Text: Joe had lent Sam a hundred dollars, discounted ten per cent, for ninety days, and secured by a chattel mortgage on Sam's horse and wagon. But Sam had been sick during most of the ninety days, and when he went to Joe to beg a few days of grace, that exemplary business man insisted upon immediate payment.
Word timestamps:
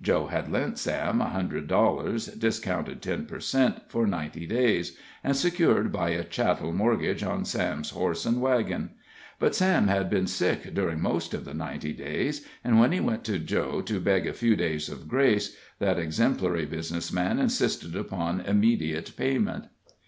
Joe 0.00 0.28
had 0.28 0.52
lent 0.52 0.78
Sam 0.78 1.20
a 1.20 1.30
hundred 1.30 1.66
dollars, 1.66 2.26
discounted 2.28 3.02
ten 3.02 3.26
per 3.26 3.40
cent, 3.40 3.90
for 3.90 4.06
ninety 4.06 4.46
days, 4.46 4.96
and 5.24 5.36
secured 5.36 5.90
by 5.90 6.10
a 6.10 6.22
chattel 6.22 6.72
mortgage 6.72 7.24
on 7.24 7.44
Sam's 7.44 7.90
horse 7.90 8.24
and 8.24 8.40
wagon. 8.40 8.90
But 9.40 9.56
Sam 9.56 9.88
had 9.88 10.08
been 10.08 10.28
sick 10.28 10.74
during 10.74 11.00
most 11.02 11.34
of 11.34 11.44
the 11.44 11.54
ninety 11.54 11.92
days, 11.92 12.46
and 12.62 12.78
when 12.78 12.92
he 12.92 13.00
went 13.00 13.24
to 13.24 13.40
Joe 13.40 13.80
to 13.82 13.98
beg 13.98 14.28
a 14.28 14.32
few 14.32 14.54
days 14.54 14.88
of 14.88 15.08
grace, 15.08 15.56
that 15.80 15.98
exemplary 15.98 16.66
business 16.66 17.12
man 17.12 17.40
insisted 17.40 17.96
upon 17.96 18.42
immediate 18.42 19.16
payment. 19.16 19.64